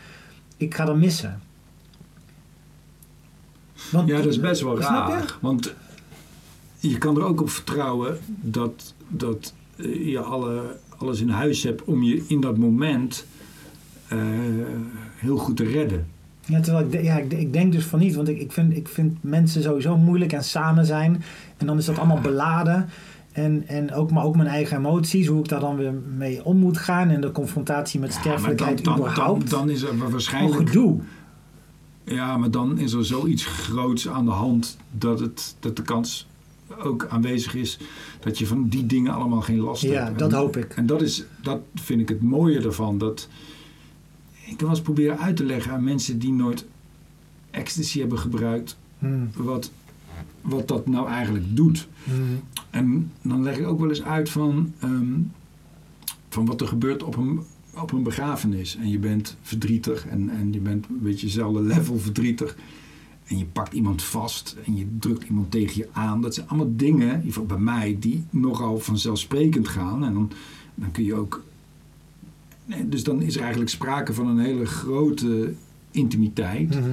ik 0.58 0.74
ga 0.76 0.86
dat 0.86 0.96
missen. 0.98 1.42
Want, 3.92 4.08
Ja, 4.10 4.18
dat 4.18 4.26
is 4.26 4.40
best 4.40 4.62
wel 4.62 4.82
Snap 4.82 5.08
je? 5.08 5.14
raar. 5.14 5.38
Want 5.42 5.74
je 6.80 6.98
kan 6.98 7.18
er 7.18 7.24
ook 7.24 7.42
op 7.42 7.50
vertrouwen 7.50 8.18
dat, 8.42 8.94
dat 9.08 9.54
eh, 9.76 10.08
je 10.12 10.20
alle, 10.20 10.78
alles 10.98 11.22
in 11.22 11.30
huis 11.30 11.64
hebt 11.64 11.84
om 11.84 12.04
je 12.04 12.24
in 12.28 12.42
dat 12.42 12.58
moment 12.58 13.26
eh, 14.08 14.18
heel 15.16 15.38
goed 15.38 15.58
te 15.58 15.64
redden. 15.64 16.08
Ja, 16.52 16.60
terwijl 16.60 16.86
ik, 16.90 17.04
ja, 17.04 17.18
ik, 17.18 17.34
ik 17.34 17.54
denk 17.54 17.72
dus 17.72 17.86
van 17.86 18.00
niet, 18.00 18.16
want 18.16 18.28
ik, 18.28 18.40
ik, 18.40 18.52
vind, 18.52 18.76
ik 18.76 18.88
vind 18.88 19.18
mensen 19.24 19.62
sowieso 19.64 19.98
moeilijk 19.98 20.34
en 20.34 20.44
samen 20.44 20.86
zijn. 20.86 21.24
En 21.58 21.66
dan 21.66 21.78
is 21.78 21.86
dat 21.86 21.98
allemaal 21.98 22.20
beladen. 22.22 22.90
En, 23.32 23.64
en 23.68 23.94
ook, 23.94 24.12
maar 24.12 24.24
ook 24.24 24.36
mijn 24.36 24.48
eigen 24.48 24.78
emoties, 24.78 25.28
hoe 25.28 25.40
ik 25.40 25.48
daar 25.48 25.60
dan 25.60 25.76
weer 25.76 25.94
mee 26.18 26.44
om 26.46 26.58
moet 26.58 26.78
gaan. 26.78 27.10
En 27.10 27.22
de 27.22 27.32
confrontatie 27.32 28.00
met 28.00 28.10
Ja, 28.10 28.16
dan, 28.16 28.24
sterfelijkheid 28.24 28.84
dan, 28.84 28.96
dan, 28.96 29.04
überhaupt. 29.08 29.50
dan 29.50 29.70
is 29.70 29.82
er 29.82 30.10
waarschijnlijk. 30.12 30.68
gedoe. 30.70 31.00
Ja, 32.04 32.38
maar 32.38 32.52
dan 32.52 32.78
is 32.78 32.94
er 32.94 33.06
zoiets 33.06 33.46
groots 33.46 34.08
aan 34.10 34.26
de 34.26 34.32
hand 34.32 34.78
dat, 34.92 35.20
het, 35.20 35.56
dat 35.60 35.76
de 35.76 35.82
kans 35.82 36.28
ook 36.84 37.08
aanwezig 37.10 37.56
is 37.56 37.78
dat 38.20 38.38
je 38.40 38.48
van 38.48 38.68
die 38.68 38.86
dingen 38.86 39.14
allemaal 39.14 39.42
geen 39.42 39.60
last 39.60 39.82
hebt. 39.82 39.94
Ja, 39.94 40.08
En- 40.08 40.18
dat 40.18 40.32
hoop 40.32 40.58
ik. 40.58 40.74
En 40.76 40.86
dat, 40.86 41.02
is, 41.02 41.24
dat 41.42 41.60
vind 41.76 42.02
ik 42.02 42.10
het 42.10 42.22
mooie 42.22 42.60
ervan. 42.60 42.98
Dat, 42.98 43.28
ik 44.52 44.58
heb 44.60 44.68
wel 44.68 44.70
eens 44.70 44.82
proberen 44.82 45.20
uit 45.20 45.36
te 45.36 45.44
leggen 45.44 45.72
aan 45.72 45.84
mensen 45.84 46.20
die 46.20 46.32
nooit 46.32 46.66
ecstasy 47.52 48.00
hebben 48.00 48.20
gebruikt, 48.20 48.78
Hmm, 49.00 49.30
wat, 49.36 49.72
wat 50.42 50.68
dat 50.68 50.88
nou 50.88 51.08
eigenlijk 51.08 51.46
doet. 51.56 51.88
hmm, 52.04 52.42
En 52.70 53.12
dan 53.22 53.44
leg 53.44 53.58
ik 53.58 53.68
ook 53.68 53.80
wel 53.80 53.90
eens 53.90 54.04
uit 54.04 54.30
van, 54.30 54.74
ehm, 54.80 55.20
van 56.30 56.46
wat 56.46 56.62
er 56.62 56.68
gebeurt 56.68 57.04
op 57.04 57.18
een, 57.18 57.40
op 57.74 57.92
een 57.92 58.04
begrafenis. 58.04 58.76
En 58.76 58.90
je 58.90 59.00
bent 59.00 59.38
verdrietig 59.42 60.08
en, 60.08 60.30
en 60.30 60.54
je 60.54 60.60
bent 60.60 60.86
een 60.90 61.00
beetje 61.02 61.26
hetzelfde 61.26 61.62
level 61.74 62.00
verdrietig. 62.00 62.58
En 63.26 63.38
je 63.38 63.46
pakt 63.46 63.74
iemand 63.74 64.04
vast 64.04 64.58
en 64.66 64.76
je 64.78 64.86
drukt 65.00 65.24
iemand 65.24 65.52
tegen 65.52 65.78
je 65.78 65.88
aan. 65.92 66.22
Dat 66.22 66.34
zijn 66.34 66.48
allemaal 66.48 66.74
dingen, 66.76 67.08
in 67.10 67.16
ieder 67.16 67.28
geval 67.32 67.46
bij 67.46 67.58
mij, 67.60 67.98
die 68.00 68.24
nogal 68.30 68.80
vanzelfsprekend 68.80 69.68
gaan. 69.68 70.04
En 70.04 70.14
dan, 70.14 70.32
dan 70.76 70.92
kun 70.92 71.04
je 71.04 71.14
ook. 71.16 71.44
Dus 72.86 73.04
dan 73.04 73.22
is 73.22 73.36
er 73.36 73.42
eigenlijk 73.42 73.72
sprake 73.72 74.14
van 74.14 74.28
een 74.28 74.40
hele 74.40 74.66
grote 74.66 75.54
intimiteit 75.92 76.70
mhm. 76.80 76.90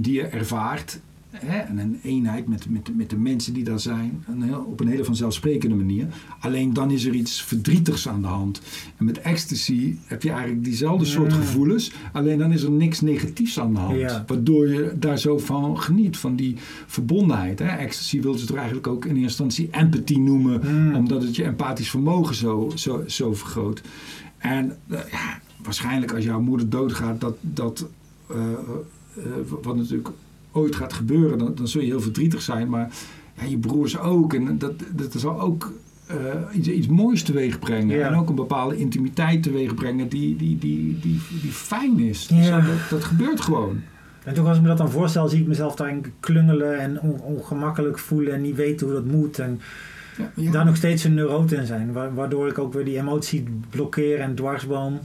die 0.00 0.12
je 0.12 0.22
ervaart. 0.22 1.00
hè, 1.30 1.58
en 1.58 1.78
een 1.78 1.98
eenheid 2.02 2.48
met, 2.48 2.70
met, 2.70 2.96
met 2.96 3.10
de 3.10 3.16
mensen 3.16 3.52
die 3.52 3.64
daar 3.64 3.80
zijn. 3.80 4.24
Een 4.26 4.42
heel- 4.42 4.66
op 4.68 4.80
een 4.80 4.88
hele 4.88 5.04
vanzelfsprekende 5.04 5.74
manier. 5.76 6.06
Alleen 6.40 6.72
dan 6.72 6.90
is 6.90 7.04
er 7.04 7.14
iets 7.14 7.42
verdrietigs 7.42 8.08
aan 8.08 8.20
de 8.20 8.26
hand. 8.26 8.60
En 8.96 9.04
met 9.04 9.18
ecstasy 9.20 9.94
heb 10.04 10.22
je 10.22 10.30
eigenlijk 10.30 10.64
diezelfde 10.64 11.04
soort 11.04 11.32
Mm. 11.32 11.36
gevoelens. 11.38 11.92
Alleen 12.12 12.38
dan 12.38 12.52
is 12.52 12.62
er 12.62 12.70
niks 12.70 13.00
negatiefs 13.00 13.60
aan 13.60 13.72
de 13.74 13.78
hand. 13.80 13.98
Ja. 13.98 14.24
Waardoor 14.26 14.68
je 14.68 14.92
daar 14.98 15.18
zo 15.18 15.38
van 15.38 15.80
geniet. 15.80 16.16
Van 16.16 16.36
die 16.36 16.54
verbondenheid. 16.86 17.58
Hè. 17.58 17.66
Ecstasy 17.66 18.20
wil 18.20 18.34
ze 18.34 18.46
toch 18.46 18.56
eigenlijk 18.56 18.86
ook 18.86 19.04
in 19.04 19.16
eerste 19.16 19.42
instantie 19.42 19.68
empathy 19.70 20.16
noemen. 20.18 20.60
Mm. 20.64 20.94
Omdat 20.94 21.22
het 21.22 21.36
je 21.36 21.44
empathisch 21.44 21.90
vermogen 21.90 22.34
zo, 22.34 22.72
zo, 22.74 23.02
zo 23.06 23.34
vergroot. 23.34 23.82
En 24.38 24.76
eh, 24.88 24.98
ja, 25.10 25.40
waarschijnlijk 25.62 26.14
als 26.14 26.24
jouw 26.24 26.40
moeder 26.40 26.68
doodgaat, 26.68 27.20
dat, 27.20 27.36
dat 27.40 27.88
eh, 28.30 28.36
eh, 28.46 29.22
wat 29.62 29.76
natuurlijk 29.76 30.08
ooit 30.52 30.76
gaat 30.76 30.92
gebeuren, 30.92 31.38
dan, 31.38 31.54
dan 31.54 31.68
zul 31.68 31.80
je 31.80 31.86
heel 31.86 32.00
verdrietig 32.00 32.42
zijn. 32.42 32.68
Maar 32.68 32.90
ja, 33.34 33.44
je 33.44 33.58
broers 33.58 33.98
ook. 33.98 34.34
En 34.34 34.58
dat, 34.58 34.72
dat 34.92 35.12
zal 35.16 35.40
ook 35.40 35.72
iets, 36.52 36.68
iets 36.68 36.86
moois 36.86 37.22
teweeg 37.22 37.58
brengen. 37.58 37.96
Ja. 37.96 38.08
En 38.08 38.14
ook 38.14 38.28
een 38.28 38.34
bepaalde 38.34 38.76
intimiteit 38.76 39.42
teweeg 39.42 39.74
brengen 39.74 40.08
die, 40.08 40.36
die, 40.36 40.58
die, 40.58 40.98
die, 41.00 41.20
die 41.42 41.50
fijn 41.50 41.98
is. 41.98 42.28
Ja. 42.30 42.42
Zo, 42.42 42.66
dat, 42.66 42.90
dat 42.90 43.04
gebeurt 43.04 43.40
gewoon. 43.40 43.80
En 44.24 44.34
toch 44.34 44.46
als 44.46 44.56
ik 44.56 44.62
me 44.62 44.68
dat 44.68 44.78
dan 44.78 44.90
voorstel, 44.90 45.28
zie 45.28 45.40
ik 45.40 45.46
mezelf 45.46 45.74
daarin 45.74 46.04
klungelen 46.20 46.78
en 46.78 47.00
on- 47.00 47.20
ongemakkelijk 47.20 47.98
voelen 47.98 48.34
en 48.34 48.42
niet 48.42 48.56
weten 48.56 48.86
hoe 48.86 48.94
dat 48.94 49.04
moet. 49.04 49.38
En 49.38 49.60
Ja, 50.34 50.50
daar 50.50 50.64
nog 50.64 50.76
steeds 50.76 51.04
een 51.04 51.14
neuroot 51.14 51.52
in 51.52 51.66
zijn, 51.66 51.92
wa- 51.92 52.12
waardoor 52.12 52.48
ik 52.48 52.58
ook 52.58 52.72
weer 52.72 52.84
die 52.84 52.98
emotie 52.98 53.44
blokkeer 53.70 54.20
en 54.20 54.34
dwarsboom. 54.34 54.98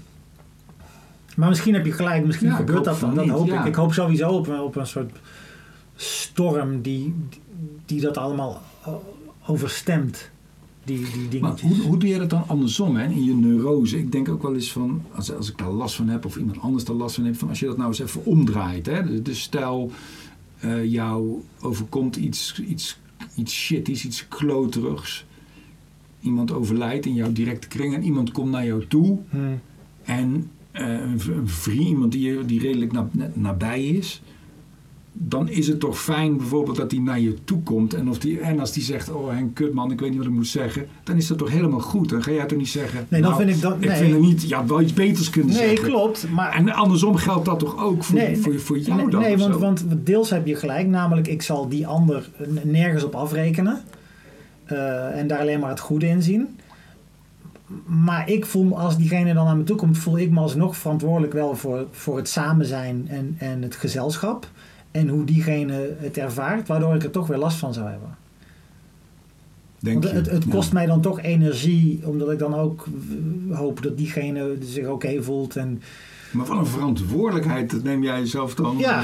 Maar 1.35 1.49
misschien 1.49 1.73
heb 1.73 1.85
je 1.85 1.91
gelijk, 1.91 2.25
misschien 2.25 2.47
Ja, 2.49 2.55
gebeurt 2.55 2.83
dat 2.83 2.99
dan. 2.99 3.15
Dat 3.15 3.27
hoop 3.27 3.47
ja. 3.47 3.59
ik. 3.59 3.65
Ik 3.67 3.75
hoop 3.75 3.93
sowieso 3.93 4.29
op, 4.29 4.47
een- 4.47 4.59
op 4.59 4.75
een 4.75 4.87
soort 4.87 5.11
storm 5.95 6.81
die, 6.81 7.13
die 7.85 8.01
dat 8.01 8.17
allemaal 8.17 8.61
o- 8.85 9.03
overstemt. 9.47 10.31
Die, 10.85 11.05
die 11.29 11.41
Maar 11.41 11.55
dingetjes. 11.55 11.77
hoe, 11.77 11.87
hoe 11.87 11.97
doe 11.97 12.09
je 12.09 12.17
dat 12.17 12.29
dan 12.29 12.43
andersom 12.47 12.95
hè, 12.95 13.05
in 13.07 13.23
je 13.23 13.33
neurose? 13.35 13.97
Ik 13.97 14.11
denk 14.11 14.29
ook 14.29 14.41
wel 14.41 14.53
eens 14.53 14.71
van, 14.71 15.01
als, 15.15 15.33
als 15.35 15.49
ik 15.51 15.57
daar 15.57 15.69
last 15.71 15.95
van 15.95 16.07
heb 16.07 16.25
of 16.25 16.35
iemand 16.37 16.59
anders 16.61 16.83
daar 16.83 16.95
last 16.95 17.15
van 17.15 17.23
heeft, 17.25 17.39
van 17.39 17.49
als 17.49 17.59
je 17.59 17.65
dat 17.65 17.77
nou 17.77 17.89
eens 17.89 17.99
even 17.99 18.25
omdraait. 18.25 18.85
Hè, 18.85 19.03
dus, 19.03 19.23
dus 19.23 19.41
stel, 19.41 19.91
eh, 20.59 20.85
jou 20.91 21.41
overkomt 21.61 22.15
iets, 22.15 22.61
iets, 22.67 22.99
iets 23.35 23.53
shitties, 23.53 24.05
iets 24.05 24.27
kloterigs. 24.27 25.25
Iemand 26.19 26.51
overlijdt 26.51 27.05
in 27.05 27.13
jouw 27.13 27.31
directe 27.31 27.67
kring 27.67 27.93
en 27.93 28.03
iemand 28.03 28.31
komt 28.31 28.51
naar 28.51 28.65
jou 28.65 28.87
toe. 28.87 29.19
Hm. 29.29 29.37
En 30.03 30.49
eh, 30.71 30.87
een, 30.89 31.47
vriend, 31.47 31.87
iemand 31.87 32.11
die, 32.11 32.45
die 32.45 32.59
redelijk 32.59 32.91
na- 32.91 33.09
na- 33.11 33.31
nabij 33.33 33.85
is. 33.85 34.21
Dan 35.15 35.49
is 35.49 35.67
het 35.67 35.79
toch 35.79 35.99
fijn 36.01 36.37
bijvoorbeeld 36.37 36.77
dat 36.77 36.91
hij 36.91 36.99
naar 36.99 37.19
je 37.19 37.43
toe 37.43 37.61
komt. 37.63 37.93
En, 37.93 38.09
of 38.09 38.17
die, 38.19 38.39
en 38.39 38.59
als 38.59 38.71
die 38.71 38.83
zegt, 38.83 39.11
oh 39.11 39.29
Henk, 39.31 39.55
kutman, 39.55 39.91
ik 39.91 39.99
weet 39.99 40.09
niet 40.09 40.17
wat 40.17 40.27
ik 40.27 40.33
moet 40.33 40.47
zeggen. 40.47 40.87
Dan 41.03 41.15
is 41.15 41.27
dat 41.27 41.37
toch 41.37 41.49
helemaal 41.49 41.79
goed. 41.79 42.09
Dan 42.09 42.23
ga 42.23 42.31
jij 42.31 42.45
toch 42.45 42.57
niet 42.57 42.69
zeggen, 42.69 43.05
Nee, 43.09 43.21
dan 43.21 43.31
nou, 43.31 43.43
vind 43.43 43.55
ik 43.55 43.61
dat. 43.61 43.75
ik 43.79 43.87
Nee, 43.87 43.97
vind 43.97 44.11
het 44.11 44.21
niet, 44.21 44.47
je 44.49 44.55
had 44.55 44.67
wel 44.69 44.81
iets 44.81 44.93
beters 44.93 45.29
kunnen 45.29 45.55
nee 45.55 45.67
zeggen. 45.67 45.87
klopt. 45.87 46.25
Maar 46.31 46.53
En 46.55 46.69
andersom 46.69 47.15
geldt 47.15 47.45
dat 47.45 47.59
toch 47.59 47.83
ook 47.83 48.03
voor, 48.03 48.17
Nee, 48.17 48.37
voor, 48.37 48.59
voor 48.59 48.77
jou 48.79 48.97
nee, 49.01 49.09
dan? 49.09 49.21
nee 49.21 49.37
want, 49.37 49.57
want 49.57 49.85
deels 50.03 50.29
heb 50.29 50.45
je 50.47 50.55
gelijk. 50.55 50.87
Namelijk, 50.87 51.27
ik 51.27 51.41
zal 51.41 51.69
die 51.69 51.87
ander 51.87 52.29
nergens 52.63 53.03
op 53.03 53.15
afrekenen. 53.15 53.81
Eh, 54.65 55.19
en 55.19 55.27
daar 55.27 55.39
alleen 55.39 55.59
maar 55.59 55.69
het 55.69 55.79
goede 55.79 56.07
in 56.07 56.21
zien. 56.21 56.47
Maar 57.85 58.29
ik 58.29 58.45
voel 58.45 58.63
me, 58.63 58.75
als 58.75 58.97
diegene 58.97 59.33
dan 59.33 59.45
naar 59.45 59.57
me 59.57 59.63
toe 59.63 59.75
komt, 59.75 59.97
voel 59.97 60.17
ik 60.17 60.31
me 60.31 60.39
alsnog 60.39 60.77
verantwoordelijk 60.77 61.33
wel 61.33 61.55
voor, 61.55 61.87
voor 61.91 62.17
het 62.17 62.27
samen 62.29 62.65
zijn 62.65 63.05
en, 63.09 63.35
en 63.37 63.61
het 63.61 63.75
gezelschap. 63.75 64.47
En 64.93 65.07
hoe 65.07 65.25
diegene 65.25 65.95
het 65.97 66.17
ervaart, 66.17 66.67
waardoor 66.67 66.95
ik 66.95 67.03
er 67.03 67.11
toch 67.11 67.27
weer 67.27 67.37
last 67.37 67.57
van 67.57 67.73
zou 67.73 67.89
hebben. 67.89 68.17
Denk 69.79 70.03
Want 70.03 70.15
het, 70.15 70.29
het 70.29 70.43
Ja. 70.43 70.49
kost 70.51 70.73
mij 70.73 70.85
dan 70.85 71.01
toch 71.01 71.21
energie, 71.21 72.01
omdat 72.03 72.31
ik 72.31 72.39
dan 72.39 72.53
ook 72.55 72.85
eh, 73.49 73.57
hoop 73.57 73.81
dat 73.83 73.97
diegene 73.97 74.57
zich 74.61 74.87
oké 74.87 75.23
voelt. 75.23 75.55
En 75.55 75.81
Maar 76.31 76.45
wat 76.45 76.57
een 76.57 76.65
verantwoordelijkheid, 76.65 77.71
dat 77.71 77.83
neem 77.83 78.03
jij 78.03 78.19
jezelf 78.19 78.55
dan... 78.55 78.77
Ja. 78.77 79.03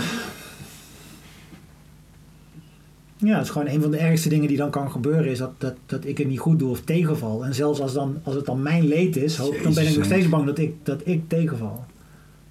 Ja, 3.17 3.36
het 3.36 3.46
is 3.46 3.50
gewoon 3.51 3.67
een 3.67 3.81
van 3.81 3.91
de 3.91 3.98
ergste 3.98 4.29
dingen 4.29 4.48
die 4.48 4.58
dan 4.58 4.69
kan 4.69 4.91
gebeuren, 4.91 5.25
is 5.31 5.38
dat, 5.38 5.51
dat, 5.58 5.75
dat 5.86 6.05
ik 6.05 6.17
het 6.17 6.27
niet 6.27 6.39
goed 6.39 6.60
doe 6.60 6.69
of 6.69 6.81
tegenval. 6.81 7.46
En 7.46 7.53
zelfs 7.55 7.79
als, 7.81 7.93
dan, 7.93 8.17
als 8.24 8.36
het 8.36 8.46
dan 8.46 8.62
mijn 8.62 8.88
leed 8.88 9.15
is, 9.15 9.38
hoop, 9.38 9.60
dan 9.63 9.74
ben 9.74 9.88
ik 9.88 9.96
nog 9.96 10.05
steeds 10.05 10.29
bang 10.29 10.46
dat 10.46 10.58
ik, 10.58 10.74
dat 10.84 11.01
ik 11.03 11.29
tegenval. 11.29 11.86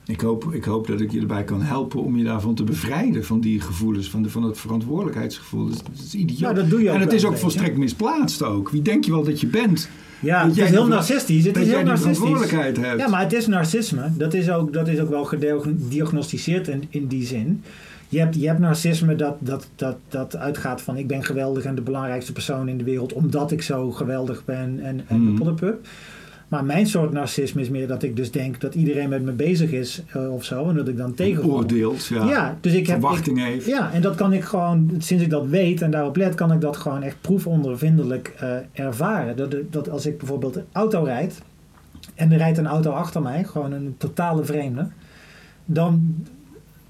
Ik 0.09 0.21
hoop, 0.21 0.49
ik 0.55 0.65
hoop 0.65 0.87
dat 0.87 1.01
ik 1.01 1.11
je 1.13 1.21
erbij 1.21 1.45
kan 1.45 1.63
helpen 1.63 2.03
om 2.03 2.17
je 2.17 2.25
daarvan 2.25 2.55
te 2.55 2.65
bevrijden, 2.65 3.25
van 3.25 3.41
die 3.41 3.61
gevoelens, 3.61 4.11
van, 4.11 4.23
de, 4.23 4.31
van 4.31 4.43
het 4.43 4.59
verantwoordelijkheidsgevoel. 4.59 5.65
Dat 5.67 5.75
is, 5.75 5.83
dat 5.83 6.05
is 6.07 6.15
idioot. 6.15 6.39
Ja, 6.39 6.53
dat 6.53 6.71
doe 6.71 6.83
je 6.83 6.91
en 6.91 7.01
het 7.01 7.13
is 7.13 7.25
ook 7.25 7.37
volstrekt 7.37 7.77
misplaatst 7.77 8.43
ook. 8.43 8.71
Wie 8.71 8.83
denk 8.83 9.05
je 9.05 9.11
wel 9.11 9.23
dat 9.25 9.41
je 9.41 9.47
bent? 9.47 9.89
Ja, 10.21 10.43
Dat 10.47 10.57
het 10.57 10.65
is 10.65 10.71
heel 10.71 10.87
narcistisch. 10.87 11.45
Het 11.45 11.55
dat 11.55 11.63
is 11.63 11.69
heel 11.69 11.83
narcistisch. 11.83 12.17
verantwoordelijkheid 12.19 12.77
hebt. 12.77 13.01
Ja, 13.01 13.09
maar 13.09 13.21
het 13.23 13.33
is 13.33 13.47
narcisme. 13.47 14.11
Dat 14.17 14.35
is 14.35 14.51
ook, 14.51 14.73
dat 14.73 14.89
is 14.89 14.99
ook 15.01 15.09
wel 15.09 15.25
gediagnosticeerd 15.25 16.69
in, 16.69 16.85
in 16.89 17.07
die 17.07 17.27
zin. 17.27 17.63
Je 18.09 18.19
hebt, 18.19 18.35
je 18.41 18.47
hebt 18.47 18.59
narcisme 18.59 19.17
dat, 19.17 19.37
dat, 19.39 19.69
dat, 19.77 19.97
dat 20.09 20.37
uitgaat 20.37 20.83
van 20.83 20.97
ik 20.97 21.07
ben 21.07 21.25
geweldig 21.25 21.65
en 21.65 21.75
de 21.75 21.81
belangrijkste 21.83 22.33
persoon 22.33 22.69
in 22.69 22.79
de 22.79 22.85
wereld 22.85 23.13
omdat 23.13 23.51
ik 23.53 23.63
zo 23.63 23.91
geweldig 23.91 24.45
ben 24.45 24.81
en, 24.83 25.01
en 25.09 25.21
Mhm. 25.23 25.27
de 25.27 25.33
poddepup. 25.43 25.87
Maar 26.49 26.65
mijn 26.65 26.87
soort 26.87 27.13
narcisme 27.13 27.61
is 27.61 27.69
meer 27.69 27.87
dat 27.87 28.03
ik 28.03 28.17
dus 28.17 28.31
denk 28.31 28.61
dat 28.61 28.75
iedereen 28.75 29.09
met 29.09 29.23
me 29.23 29.33
bezig 29.33 29.73
is 29.73 30.03
eh, 30.13 30.33
of 30.33 30.45
zo 30.45 30.69
en 30.69 30.75
dat 30.75 30.89
ik 30.89 30.97
dan 30.97 31.15
tegenval. 31.15 31.51
Oordeelt, 31.51 32.07
ja. 32.07 32.25
Ja, 32.25 32.59
dus 32.61 32.73
ik 32.73 32.87
heb, 32.87 32.97
ik, 32.97 33.03
Verwachting 33.03 33.45
heeft. 33.45 33.67
ja, 33.67 33.93
en 33.93 34.03
dat 34.03 34.15
kan 34.15 34.33
ik 34.33 34.45
gewoon, 34.45 34.91
sinds 34.99 35.23
ik 35.23 35.31
dat 35.31 35.47
weet 35.47 35.83
en 35.83 35.91
daarop 35.91 36.17
let, 36.17 36.35
kan 36.35 36.53
ik 36.53 36.61
dat 36.61 36.77
gewoon 36.77 37.03
echt 37.03 37.21
proefondervindelijk 37.21 38.35
eh, 38.39 38.57
ervaren. 38.73 39.37
Dat, 39.37 39.55
dat 39.71 39.91
als 39.91 40.07
ik 40.07 40.19
bijvoorbeeld 40.19 40.57
een 40.57 40.67
auto 40.73 41.03
rijd 41.03 41.43
en 42.15 42.33
er 42.33 42.39
rijdt 42.39 42.59
een 42.59 42.67
auto 42.67 42.91
achter 42.91 43.23
mij, 43.23 43.45
gewoon 43.45 43.73
een 43.73 43.95
totale 43.99 44.45
vreemde, 44.45 44.89
dan 45.65 46.15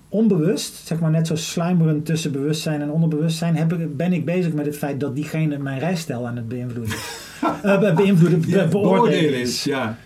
onbewust, 0.08 0.86
zeg 0.86 1.00
maar 1.00 1.10
net 1.10 1.26
zo 1.26 1.36
sluimerend 1.36 2.06
tussen 2.06 2.32
bewustzijn 2.32 2.80
en 2.80 2.90
onderbewustzijn, 2.90 3.56
heb 3.56 3.72
ik, 3.72 3.96
ben 3.96 4.12
ik 4.12 4.24
bezig 4.24 4.52
met 4.52 4.66
het 4.66 4.76
feit 4.76 5.00
dat 5.00 5.14
diegene 5.14 5.58
mijn 5.58 5.78
rijstijl 5.78 6.26
aan 6.26 6.36
het 6.36 6.48
beïnvloeden 6.48 6.94
is. 6.94 7.27
Eh, 7.62 7.78
be- 7.80 7.92
beïnvloeden, 7.96 8.40
be- 8.40 8.46
Ja, 8.50 8.66
beoordelen 8.66 9.40
is. 9.40 9.64
ja. 9.64 9.96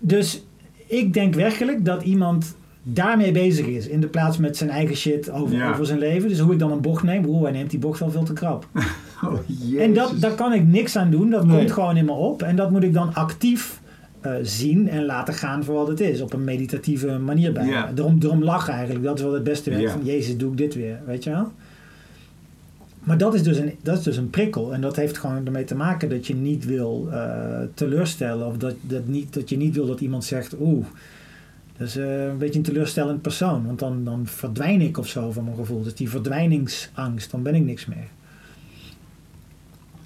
Dus 0.00 0.44
ik 0.86 1.12
denk 1.12 1.34
werkelijk 1.34 1.84
dat 1.84 2.02
iemand 2.02 2.56
daarmee 2.82 3.32
bezig 3.32 3.66
is. 3.66 3.86
In 3.88 4.00
de 4.00 4.06
plaats 4.06 4.38
met 4.38 4.56
zijn 4.56 4.70
eigen 4.70 4.96
shit 4.96 5.30
over, 5.30 5.56
Ja. 5.56 5.70
over 5.70 5.86
zijn 5.86 5.98
leven. 5.98 6.28
Dus 6.28 6.38
hoe 6.38 6.52
ik 6.52 6.58
dan 6.58 6.72
een 6.72 6.80
bocht 6.80 7.02
neem. 7.02 7.24
Oeh, 7.24 7.42
hij 7.42 7.52
neemt 7.52 7.70
die 7.70 7.78
bocht 7.78 8.00
al 8.02 8.10
veel 8.10 8.22
te 8.24 8.32
krap. 8.32 8.66
Oh, 9.24 9.80
En 9.80 9.94
dat, 9.94 10.12
daar 10.18 10.34
kan 10.34 10.52
ik 10.52 10.66
niks 10.66 10.96
aan 10.96 11.10
doen. 11.10 11.30
Dat 11.30 11.46
Nee. 11.46 11.56
komt 11.56 11.72
gewoon 11.72 11.96
in 11.96 12.04
me 12.04 12.12
op. 12.12 12.42
En 12.42 12.56
dat 12.56 12.70
moet 12.70 12.82
ik 12.82 12.92
dan 12.92 13.14
actief 13.14 13.80
eh, 14.20 14.32
zien 14.42 14.88
en 14.88 15.04
laten 15.04 15.34
gaan 15.34 15.64
voor 15.64 15.74
wat 15.74 15.88
het 15.88 16.00
is. 16.00 16.20
Op 16.20 16.32
een 16.32 16.44
meditatieve 16.44 17.18
manier 17.18 17.52
bij. 17.52 17.66
Ja. 17.66 17.90
Daarom, 17.94 18.20
daarom 18.20 18.42
lachen 18.44 18.74
eigenlijk. 18.74 19.04
Dat 19.04 19.18
is 19.18 19.24
wel 19.24 19.32
het 19.34 19.44
beste 19.44 19.70
werk. 19.70 19.82
Ja. 19.82 19.90
Van 19.90 20.04
Jezus, 20.04 20.36
doe 20.36 20.50
ik 20.50 20.56
dit 20.56 20.74
weer. 20.74 20.98
Weet 21.06 21.24
je 21.24 21.30
wel? 21.30 21.52
Maar 23.02 23.18
dat 23.18 23.34
is, 23.34 23.42
dus 23.42 23.58
een, 23.58 23.74
dat 23.82 23.98
is 23.98 24.04
dus 24.04 24.16
een 24.16 24.30
prikkel. 24.30 24.74
En 24.74 24.80
dat 24.80 24.96
heeft 24.96 25.18
gewoon 25.18 25.46
ermee 25.46 25.64
te 25.64 25.74
maken 25.74 26.08
dat 26.08 26.26
je 26.26 26.34
niet 26.34 26.64
wil 26.64 27.08
eh, 27.10 27.60
teleurstellen. 27.74 28.46
Of 28.46 28.56
dat, 28.56 28.74
dat, 28.80 29.06
niet, 29.06 29.34
dat 29.34 29.48
je 29.48 29.56
niet 29.56 29.74
wil 29.74 29.86
dat 29.86 30.00
iemand 30.00 30.24
zegt... 30.24 30.54
Oeh, 30.60 30.86
dat 31.76 31.88
is 31.88 31.96
eh, 31.96 32.26
een 32.26 32.38
beetje 32.38 32.58
een 32.58 32.64
teleurstellend 32.64 33.22
persoon. 33.22 33.66
Want 33.66 33.78
dan, 33.78 34.04
dan 34.04 34.26
verdwijn 34.26 34.80
ik 34.80 34.98
of 34.98 35.08
zo 35.08 35.32
van 35.32 35.44
mijn 35.44 35.56
gevoel. 35.56 35.82
Dus 35.82 35.94
die 35.94 36.10
verdwijningsangst, 36.10 37.30
dan 37.30 37.42
ben 37.42 37.54
ik 37.54 37.64
niks 37.64 37.86
meer. 37.86 38.08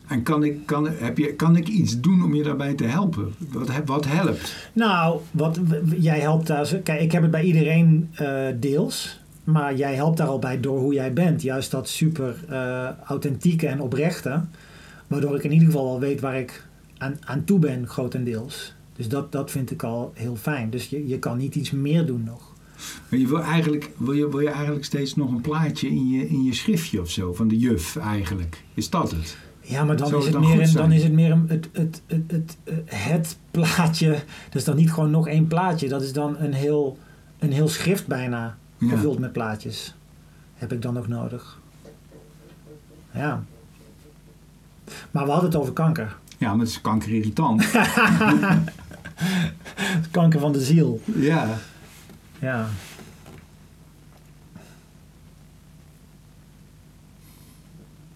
En 0.07 0.23
kan 0.23 0.45
ik, 0.45 0.67
kan, 0.67 0.88
heb 0.88 1.19
je, 1.19 1.35
kan 1.35 1.57
ik 1.57 1.69
iets 1.69 2.00
doen 2.00 2.25
om 2.25 2.35
je 2.35 2.43
daarbij 2.43 2.75
te 2.75 2.85
helpen? 2.85 3.35
Wat, 3.53 3.71
wat 3.85 4.07
helpt? 4.07 4.71
Nou, 4.73 5.21
wat, 5.31 5.61
jij 5.99 6.21
helpt 6.21 6.47
daar. 6.47 6.67
Kijk, 6.83 7.00
ik 7.00 7.12
heb 7.12 7.23
het 7.23 7.31
bij 7.31 7.43
iedereen 7.43 8.09
eh, 8.15 8.47
deels. 8.61 9.21
Maar 9.47 9.76
jij 9.76 9.95
helpt 9.95 10.17
daar 10.17 10.26
al 10.26 10.38
bij 10.38 10.61
door 10.61 10.81
hoe 10.81 10.95
jij 10.95 11.12
bent. 11.12 11.43
Juist 11.43 11.71
dat 11.71 11.88
super 11.88 12.45
eh, 12.49 12.88
authentieke 13.05 13.67
en 13.67 13.81
oprechte. 13.81 14.41
Waardoor 15.07 15.37
ik 15.37 15.45
in 15.45 15.53
ieder 15.53 15.67
geval 15.67 15.85
wel 15.85 16.00
weet 16.00 16.21
waar 16.21 16.38
ik 16.38 16.67
aan, 16.99 17.17
aan 17.25 17.45
toe 17.45 17.59
ben, 17.59 17.87
grotendeels. 17.87 18.75
Dus 18.97 19.09
dat, 19.09 19.33
dat 19.33 19.50
vind 19.50 19.71
ik 19.71 19.83
al 19.83 20.12
heel 20.15 20.37
fijn. 20.37 20.71
Dus 20.71 20.88
je, 20.88 21.07
je 21.07 21.19
kan 21.19 21.37
niet 21.37 21.55
iets 21.55 21.71
meer 21.71 22.07
doen 22.07 22.25
nog. 22.25 22.55
Maar 23.09 23.19
je 23.19 23.26
wil, 23.26 23.43
eigenlijk, 23.43 23.91
wil, 23.97 24.12
je, 24.12 24.29
wil 24.31 24.41
je 24.41 24.50
eigenlijk 24.50 24.85
steeds 24.85 25.17
nog 25.17 25.31
een 25.31 25.41
plaatje 25.41 25.88
in 25.88 26.09
je, 26.09 26.29
in 26.29 26.45
je 26.45 26.55
schriftje 26.55 27.00
of 27.00 27.11
zo, 27.11 27.33
van 27.33 27.49
de 27.49 27.59
juf 27.59 27.97
eigenlijk? 27.97 28.62
Is 28.75 28.91
dat 28.91 29.11
het? 29.11 29.37
Ja, 29.61 29.85
maar 29.85 29.97
dan, 29.97 30.15
is 30.15 30.25
het 30.25 30.33
dan 30.33 30.41
meer 30.41 30.61
een, 30.61 30.73
dan 30.73 30.93
is 30.93 31.03
het 31.03 31.12
meer 31.12 31.31
een, 31.31 31.45
het, 31.49 31.69
het, 31.73 32.03
het, 32.07 32.23
het, 32.26 32.57
eh, 32.65 32.75
het 32.88 33.38
plaatje. 33.50 34.09
Dat 34.47 34.55
is 34.55 34.65
dan 34.65 34.76
niet 34.76 34.93
gewoon 34.93 35.11
nog 35.11 35.29
één 35.29 35.47
plaatje. 35.47 35.88
Dat 35.88 36.03
is 36.03 36.12
dan 36.12 36.37
een 36.38 36.53
heel, 36.53 36.99
een 37.38 37.53
heel 37.53 37.69
schrift 37.69 38.07
bijna. 38.07 38.57
Ja. 38.78 38.88
Gevuld 38.88 39.18
met 39.18 39.33
plaatjes. 39.33 39.95
Heb 40.54 40.73
ik 40.73 40.83
dan 40.83 40.99
ook 40.99 41.09
nodig. 41.09 41.59
Ja. 43.11 43.45
Maar 45.11 45.25
we 45.25 45.30
hadden 45.30 45.50
het 45.50 45.59
over 45.59 45.73
kanker. 45.73 46.16
Ja, 46.38 46.50
maar 46.50 46.59
het 46.59 46.68
is 46.68 46.80
kankerirritant. 46.80 47.71
Kanker 50.11 50.40
van 50.40 50.52
de 50.52 50.61
ziel. 50.61 51.00
ja. 51.04 51.49
Ja. 52.38 52.66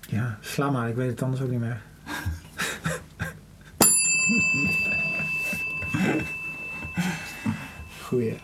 Ja, 0.09 0.39
sla 0.41 0.71
maar, 0.71 0.89
ik 0.89 0.95
weet 0.95 1.11
het 1.11 1.23
anders 1.23 1.43
ook 1.43 1.51
niet 1.51 1.61
meer. 1.61 1.83
Goeie. 8.03 8.37